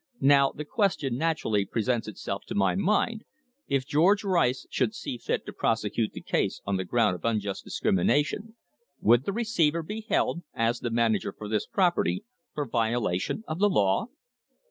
"Now, 0.21 0.51
the 0.51 0.65
question 0.65 1.15
naturally 1.15 1.63
presents 1.63 2.07
itself 2.07 2.45
to 2.47 2.55
my 2.55 2.73
mind, 2.73 3.23
if 3.67 3.85
George 3.85 4.23
Rice 4.23 4.65
should 4.71 4.95
see 4.95 5.19
fit 5.19 5.45
to 5.45 5.53
prosecute 5.53 6.13
the 6.13 6.21
case 6.21 6.59
on 6.65 6.77
the 6.77 6.83
ground 6.85 7.13
of 7.13 7.23
unjust 7.23 7.63
discrimination, 7.65 8.55
would 8.99 9.25
the 9.25 9.31
receiver 9.31 9.83
be 9.83 10.01
held, 10.09 10.41
as 10.55 10.79
the 10.79 10.89
manager 10.89 11.35
of 11.39 11.51
this 11.51 11.67
property, 11.67 12.25
for 12.55 12.65
violation 12.67 13.43
of 13.47 13.59
the 13.59 13.69
law 13.69 14.07